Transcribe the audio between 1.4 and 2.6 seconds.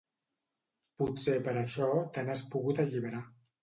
per això te n'has